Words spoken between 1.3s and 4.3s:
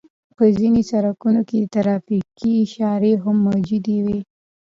کې ترافيکي اشارې هم موجودې وي.